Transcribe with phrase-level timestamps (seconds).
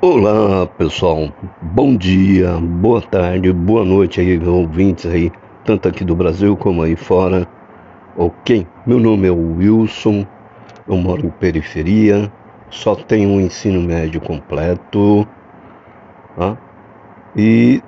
[0.00, 1.28] Olá pessoal,
[1.60, 5.32] bom dia, boa tarde, boa noite aí, ouvintes aí,
[5.64, 7.48] tanto aqui do Brasil como aí fora.
[8.16, 10.24] Ok, meu nome é Wilson,
[10.86, 12.32] eu moro em periferia,
[12.70, 15.26] só tenho um ensino médio completo,
[16.36, 16.56] tá?
[17.36, 17.82] E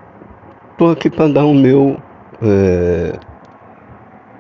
[0.77, 1.97] tô aqui para dar o meu
[2.43, 3.21] é,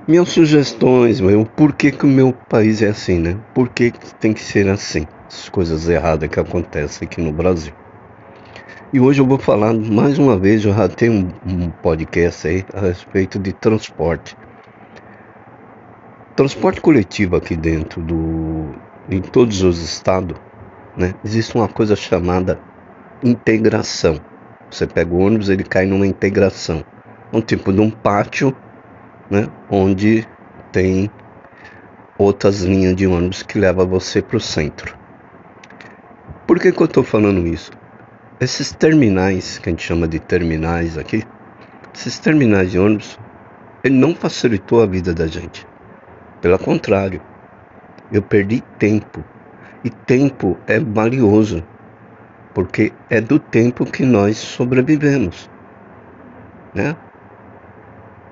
[0.09, 3.37] minhas sugestões, meu, por que, que o meu país é assim, né?
[3.55, 5.07] Por que, que tem que ser assim?
[5.33, 7.73] As coisas erradas que acontecem aqui no Brasil.
[8.93, 12.81] E hoje eu vou falar mais uma vez, eu já tenho um, podcast aí a
[12.81, 14.37] respeito de transporte.
[16.35, 18.75] Transporte coletivo aqui dentro do.
[19.09, 20.37] em todos os estados,
[20.97, 21.15] né?
[21.25, 22.61] Existe uma coisa chamada
[23.23, 24.21] integração.
[24.69, 26.85] Você pega o ônibus, ele cai numa integração.
[27.33, 28.53] Um tipo de um pátio
[29.31, 30.27] né, onde
[30.73, 31.09] tem
[32.19, 35.00] outras linhas de ônibus que levam você para o centro.
[36.51, 37.71] Por que, que eu estou falando isso?
[38.41, 41.23] Esses terminais, que a gente chama de terminais aqui,
[41.95, 43.17] esses terminais de ônibus,
[43.85, 45.65] ele não facilitou a vida da gente.
[46.41, 47.23] Pelo contrário,
[48.11, 49.23] eu perdi tempo.
[49.85, 51.63] E tempo é valioso,
[52.53, 55.49] porque é do tempo que nós sobrevivemos.
[56.75, 56.97] Né?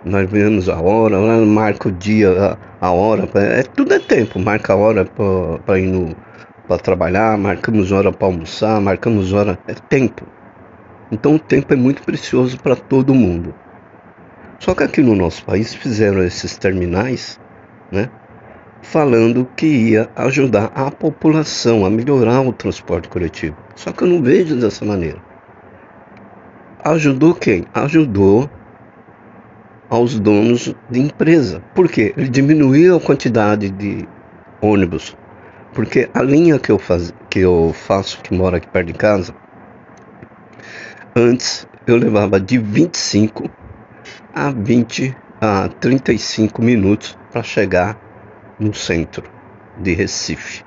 [0.05, 4.77] Nós vemos a hora, marca o dia, a, hora, é, tudo é tempo, marca a
[4.77, 6.16] hora para ir
[6.69, 10.27] para trabalhar, marcamos hora para almoçar, marcamos hora, é tempo.
[11.11, 13.55] Então o tempo é muito precioso para todo mundo.
[14.58, 17.41] Só que aqui no nosso país fizeram esses terminais,
[17.91, 18.11] né?
[18.83, 23.56] Falando que ia ajudar a população a melhorar o transporte coletivo.
[23.74, 25.19] Só que eu não vejo dessa maneira.
[26.84, 27.64] Ajudou quem?
[27.72, 28.48] Ajudou
[29.89, 31.62] aos donos de empresa.
[31.74, 32.12] Por quê?
[32.16, 34.06] Ele diminuiu a quantidade de
[34.61, 35.16] ônibus.
[35.72, 39.34] Porque a linha que eu, faz, que eu faço, que mora aqui perto de casa,
[41.14, 43.50] antes eu levava de 25
[44.34, 47.98] a 20 a 35 minutos para chegar
[48.58, 49.24] no centro
[49.79, 50.64] de Recife.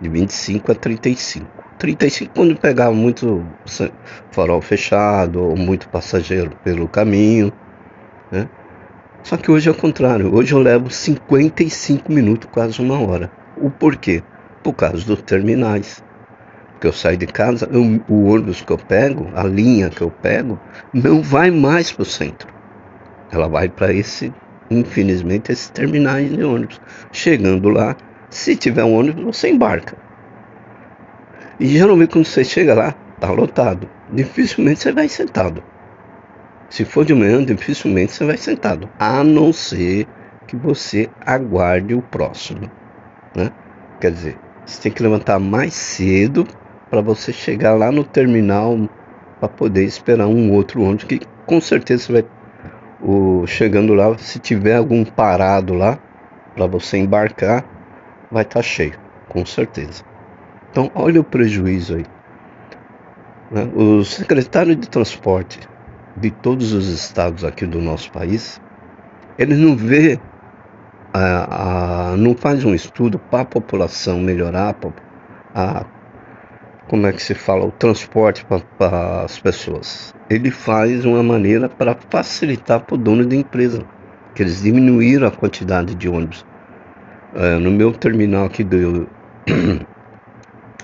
[0.00, 1.46] De 25 a 35.
[1.78, 3.44] 35 quando pegava muito
[4.30, 7.52] farol fechado ou muito passageiro pelo caminho
[8.30, 8.48] né?
[9.22, 10.34] Só que hoje é o contrário.
[10.34, 13.30] Hoje eu levo 55 minutos, quase uma hora.
[13.56, 14.22] O porquê?
[14.62, 16.02] Por causa dos terminais.
[16.80, 20.10] Que eu saio de casa, eu, o ônibus que eu pego, a linha que eu
[20.10, 20.58] pego,
[20.92, 22.52] não vai mais para o centro.
[23.30, 24.32] Ela vai para esse,
[24.70, 26.80] infelizmente, esses terminais de ônibus.
[27.12, 27.96] Chegando lá,
[28.28, 29.96] se tiver um ônibus, você embarca.
[31.58, 33.88] E geralmente quando você chega lá, tá lotado.
[34.12, 35.62] Dificilmente você vai sentado.
[36.68, 40.08] Se for de manhã, dificilmente você vai sentado, a não ser
[40.46, 42.70] que você aguarde o próximo,
[43.34, 43.50] né?
[44.00, 46.46] Quer dizer, você tem que levantar mais cedo
[46.90, 48.88] para você chegar lá no terminal
[49.40, 52.24] para poder esperar um outro ônibus que com certeza vai
[53.04, 55.98] o, chegando lá, se tiver algum parado lá
[56.54, 57.64] para você embarcar,
[58.30, 58.94] vai estar tá cheio,
[59.28, 60.02] com certeza.
[60.70, 62.06] Então, olha o prejuízo aí.
[63.50, 63.70] Né?
[63.74, 65.60] O secretário de transporte
[66.16, 68.60] de todos os estados aqui do nosso país,
[69.38, 70.18] ele não vê,
[71.14, 74.74] a, a não faz um estudo para a população melhorar,
[75.54, 75.86] a,
[76.88, 78.44] como é que se fala, o transporte
[78.76, 80.12] para as pessoas.
[80.28, 83.84] Ele faz uma maneira para facilitar para o dono da empresa,
[84.34, 86.44] que eles diminuíram a quantidade de ônibus.
[87.34, 89.08] É, no meu terminal aqui do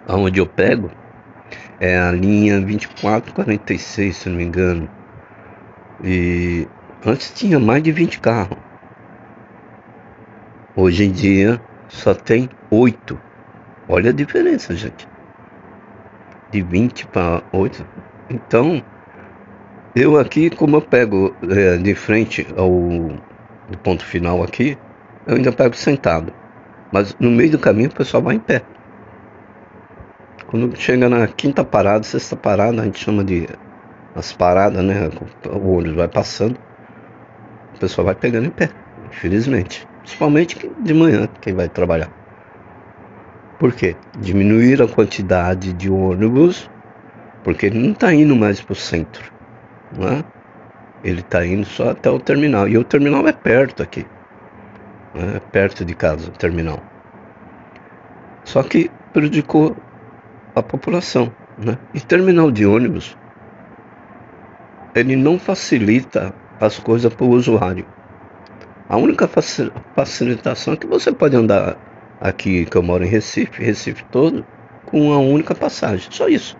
[0.09, 0.91] onde eu pego,
[1.81, 4.89] é a linha 2446, se não me engano.
[6.05, 6.69] E
[7.05, 8.70] antes tinha mais de 20 carros.
[10.81, 13.21] Hoje em dia só tem 8.
[13.87, 15.07] Olha a diferença, gente.
[16.51, 17.85] De 20 para 8.
[18.31, 18.83] Então,
[19.95, 24.79] eu aqui, como eu pego é, de frente ao do ponto final aqui,
[25.27, 26.33] eu ainda pego sentado.
[26.91, 28.63] Mas no meio do caminho o pessoal vai em pé.
[30.47, 33.47] Quando chega na quinta parada, sexta parada, a gente chama de
[34.15, 35.11] as paradas, né?
[35.45, 36.59] O ônibus vai passando,
[37.77, 38.71] o pessoal vai pegando em pé,
[39.11, 39.90] infelizmente.
[40.01, 42.11] Principalmente de manhã, quem vai trabalhar.
[43.59, 43.95] Por quê?
[44.19, 46.71] Diminuir a quantidade de ônibus,
[47.45, 49.33] porque ele não está indo mais para o centro,
[49.97, 50.25] não é?
[51.03, 52.69] Ele está indo só até o terminal.
[52.69, 54.07] E o terminal é perto aqui.
[55.15, 55.37] Né?
[55.37, 56.83] É perto de casa o terminal.
[58.45, 59.75] Só que prejudicou
[60.55, 61.33] a população.
[61.57, 61.79] Né?
[61.95, 63.17] E terminal de ônibus
[64.95, 67.87] ele não facilita as coisas para o usuário.
[68.91, 69.29] A única
[69.95, 71.77] facilitação é que você pode andar
[72.21, 74.45] aqui, que eu moro em Recife, Recife todo,
[74.85, 76.11] com uma única passagem.
[76.11, 76.57] Só isso.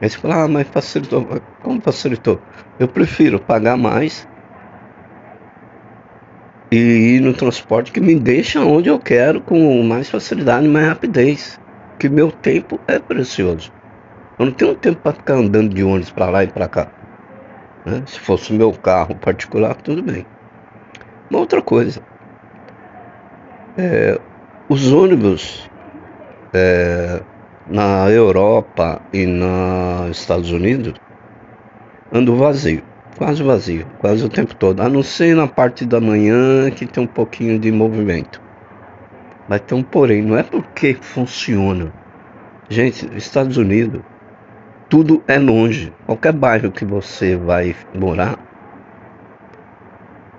[0.00, 1.28] Aí você fala, ah, mas facilitou.
[1.62, 2.40] Como facilitou?
[2.78, 4.26] Eu prefiro pagar mais
[6.72, 11.60] e ir no transporte que me deixa onde eu quero com mais facilidade mais rapidez.
[11.98, 13.70] Que meu tempo é precioso.
[14.38, 16.90] Eu não tenho tempo para ficar andando de ônibus para lá e para cá.
[17.84, 18.02] Né?
[18.06, 20.24] Se fosse o meu carro particular, tudo bem.
[21.30, 22.00] Uma outra coisa.
[23.76, 24.20] É,
[24.68, 25.68] os ônibus
[26.52, 27.20] é,
[27.66, 30.94] na Europa e nos Estados Unidos
[32.12, 32.82] andam vazio,
[33.16, 37.02] quase vazio, quase o tempo todo, a não ser na parte da manhã que tem
[37.02, 38.40] um pouquinho de movimento.
[39.48, 41.92] Mas tem um porém, não é porque funciona.
[42.68, 44.00] Gente, Estados Unidos,
[44.88, 45.92] tudo é longe.
[46.06, 48.38] Qualquer bairro que você vai morar,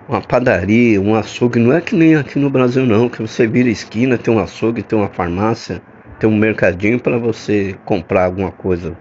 [0.08, 3.70] uma padaria, um açougue, não é que nem aqui no Brasil não, que você vira
[3.70, 5.82] esquina, tem um açougue, tem uma farmácia,
[6.20, 8.96] tem um mercadinho para você comprar alguma coisa.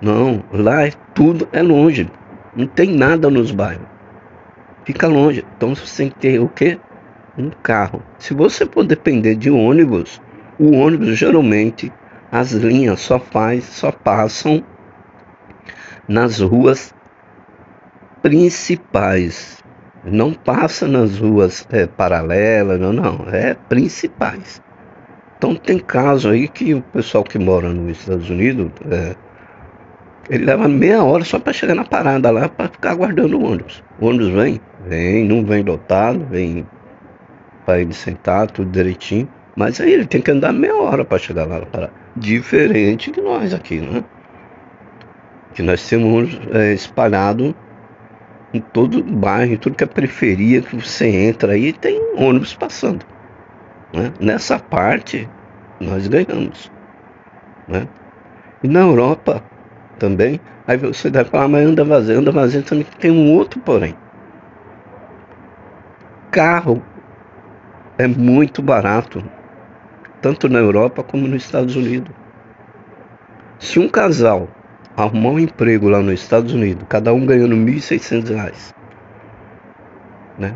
[0.00, 2.10] Não, lá é, tudo é longe.
[2.54, 3.86] Não tem nada nos bairros.
[4.84, 5.44] Fica longe.
[5.56, 6.78] Então você tem que ter o quê?
[7.36, 8.02] Um carro.
[8.18, 10.20] Se você for depender de ônibus,
[10.58, 11.92] o ônibus geralmente
[12.30, 14.62] as linhas só faz, só passam
[16.06, 16.94] nas ruas
[18.22, 19.58] principais.
[20.10, 24.62] Não passa nas ruas é, paralelas, não, não, é principais.
[25.36, 29.14] Então tem caso aí que o pessoal que mora nos Estados Unidos, é,
[30.28, 33.82] ele leva meia hora só para chegar na parada lá para ficar aguardando o ônibus.
[34.00, 36.66] O ônibus vem, vem, não vem lotado, vem
[37.64, 39.28] para ele sentar tudo direitinho.
[39.54, 41.92] Mas aí ele tem que andar meia hora para chegar lá na parada.
[42.16, 44.04] Diferente de nós aqui, né?
[45.54, 47.54] Que nós temos é, espalhado
[48.52, 53.04] em todo bairro, em tudo que é periferia que você entra aí, tem ônibus passando.
[53.92, 54.12] Né?
[54.20, 55.28] Nessa parte,
[55.80, 56.70] nós ganhamos.
[57.66, 57.86] Né?
[58.62, 59.42] E na Europa
[59.98, 63.94] também, aí você deve falar, mas anda vazio, anda vazio também tem um outro porém.
[66.30, 66.82] Carro
[67.98, 69.22] é muito barato,
[70.22, 72.14] tanto na Europa como nos Estados Unidos.
[73.58, 74.48] Se um casal
[75.02, 78.74] arrumar um emprego lá nos Estados Unidos, cada um ganhando R$ 1.600,
[80.38, 80.54] né?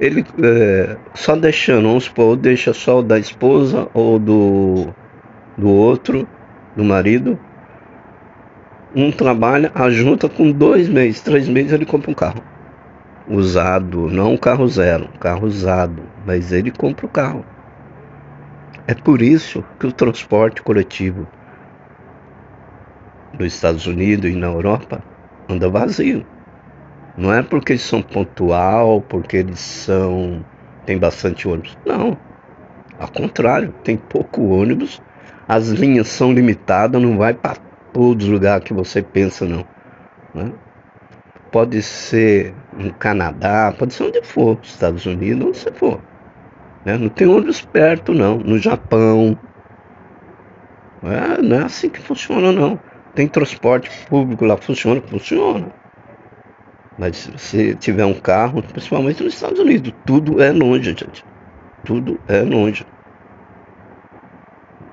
[0.00, 4.88] ele é, só deixando, vamos supor, ou deixa só o da esposa ou do,
[5.56, 6.26] do outro,
[6.74, 7.38] do marido,
[8.94, 12.42] um trabalha, ajunta com dois meses, três meses ele compra um carro.
[13.28, 17.44] Usado, não um carro zero, um carro usado, mas ele compra o carro.
[18.88, 21.28] É por isso que o transporte coletivo
[23.38, 25.02] nos Estados Unidos e na Europa
[25.48, 26.24] anda vazio.
[27.16, 30.44] Não é porque eles são pontual, porque eles são
[30.84, 31.76] tem bastante ônibus.
[31.84, 32.16] Não.
[32.98, 35.02] Ao contrário, tem pouco ônibus,
[35.48, 37.56] as linhas são limitadas, não vai para
[37.92, 39.64] todos os lugares que você pensa não.
[40.34, 40.52] Né?
[41.50, 46.00] Pode ser no Canadá, pode ser onde for, Estados Unidos, onde você for.
[46.84, 46.96] Né?
[46.96, 49.36] Não tem ônibus perto não, no Japão.
[51.02, 52.78] É, não é assim que funciona não.
[53.14, 55.72] Tem transporte público lá, funciona, funciona.
[56.98, 61.24] Mas se tiver um carro, principalmente nos Estados Unidos, tudo é longe, gente.
[61.84, 62.86] Tudo é longe.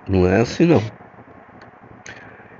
[0.07, 0.81] Não é assim não.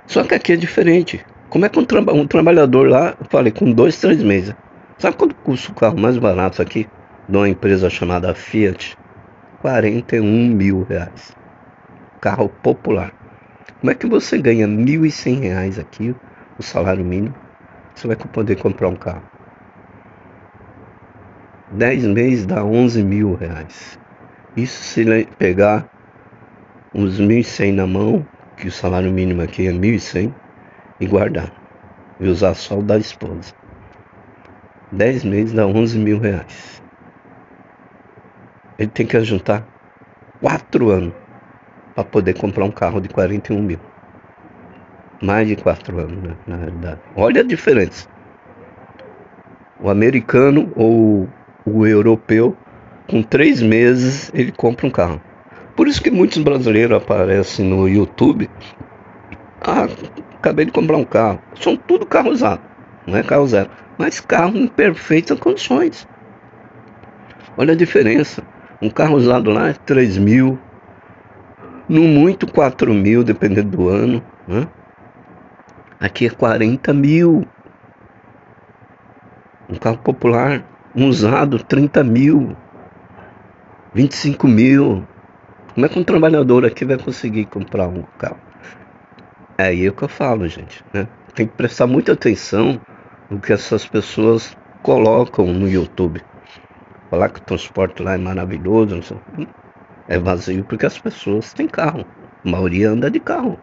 [0.06, 1.24] Só que aqui é diferente.
[1.48, 4.54] Como é que um, tra um trabalhador lá, eu falei, com dois, três meses.
[4.98, 6.88] Sabe quanto custa o carro mais barato aqui?
[7.28, 8.96] De uma empresa chamada Fiat?
[9.60, 11.34] 41 mil reais.
[12.20, 13.12] Carro popular.
[13.80, 16.14] Como é que você ganha 1.100 reais aqui,
[16.58, 17.34] o salário mínimo?
[17.94, 19.22] Você vai poder comprar um carro.
[21.72, 23.98] 10 meses dá 11 mil reais.
[24.56, 25.88] Isso se pegar
[26.94, 28.26] uns 1.100 na mão,
[28.56, 30.34] que o salário mínimo aqui é 1.100,
[31.00, 31.52] e guardar.
[32.18, 33.54] E usar só o da esposa.
[34.92, 36.82] 10 meses dá 11 mil reais.
[38.78, 39.66] Ele tem que juntar
[40.40, 41.14] 4 anos
[42.00, 43.78] para poder comprar um carro de 41 mil.
[45.22, 47.00] Mais de 4 anos, né, na realidade.
[47.14, 48.08] Olha a diferença.
[49.78, 51.28] O americano ou
[51.64, 52.56] o europeu,
[53.08, 55.20] com três meses, ele compra um carro.
[55.76, 58.48] Por isso que muitos brasileiros aparecem no YouTube.
[59.60, 59.86] Ah,
[60.36, 61.40] acabei de comprar um carro.
[61.54, 62.62] São tudo carro usado,
[63.06, 63.70] não é carro zero.
[63.98, 66.08] Mas carro em perfeitas condições.
[67.58, 68.42] Olha a diferença.
[68.80, 70.58] Um carro usado lá é 3 mil,
[71.90, 74.22] no muito 4 mil, dependendo do ano.
[74.48, 74.66] Né?
[76.00, 77.46] Aqui é 40 mil.
[79.68, 82.56] Um carro popular um usado 30 mil,
[83.94, 85.06] 25 mil.
[85.74, 88.38] Como é que um trabalhador aqui vai conseguir comprar um carro?
[89.56, 90.84] É aí que eu falo, gente.
[90.92, 91.06] Né?
[91.34, 92.80] Tem que prestar muita atenção
[93.28, 96.20] no que essas pessoas colocam no YouTube.
[97.08, 98.96] Falar que o transporte lá é maravilhoso,
[100.10, 102.04] é vazio porque as pessoas têm carro.
[102.44, 103.56] A maioria anda de carro.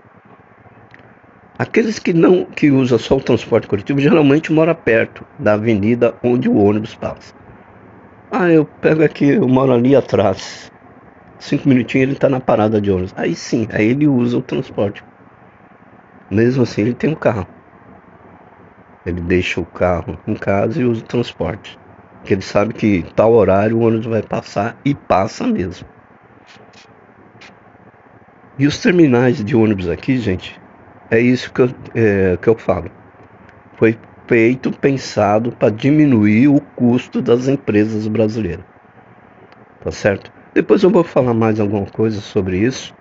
[1.59, 6.47] Aqueles que não que usam só o transporte coletivo geralmente mora perto da avenida onde
[6.47, 7.33] o ônibus passa.
[8.31, 10.71] Ah, eu pego aqui, eu moro ali atrás.
[11.39, 13.13] Cinco minutinhos ele está na parada de ônibus.
[13.17, 15.03] Aí sim, aí ele usa o transporte.
[16.31, 17.47] Mesmo assim ele tem um carro.
[19.05, 21.77] Ele deixa o carro em casa e usa o transporte.
[22.19, 25.96] Porque ele sabe que tal horário o ônibus vai passar e passa mesmo.
[28.59, 30.59] E os terminais de ônibus aqui, gente,
[31.11, 32.89] é isso que eu, é, que eu falo.
[33.75, 33.95] Foi
[34.27, 38.65] feito, pensado para diminuir o custo das empresas brasileiras.
[39.83, 40.31] Tá certo?
[40.55, 42.95] Depois eu vou falar mais alguma coisa sobre isso.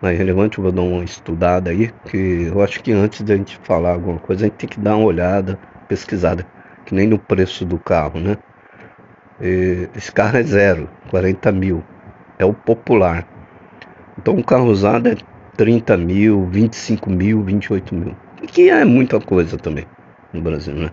[0.00, 3.36] Mais relevante, eu vou dar uma estudada aí, que eu acho que antes de a
[3.36, 5.58] gente falar alguma coisa, a gente tem que dar uma olhada,
[5.88, 6.46] pesquisada,
[6.86, 8.38] que nem no preço do carro, né?
[9.96, 11.82] Esse carro é zero, 40 mil.
[12.38, 13.26] É o popular.
[14.24, 15.16] Então o carro usado é
[15.54, 18.16] 30 mil, 25 mil, 28 mil.
[18.46, 19.84] Que é muita coisa também
[20.32, 20.90] no Brasil, né?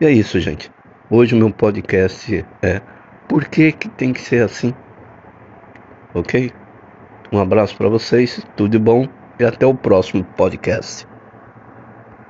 [0.00, 0.72] E é isso, gente.
[1.10, 2.80] Hoje o meu podcast é
[3.28, 4.72] Por que, que tem que ser assim?
[6.14, 6.50] Ok?
[7.30, 9.06] Um abraço para vocês, tudo de bom
[9.38, 11.06] e até o próximo podcast.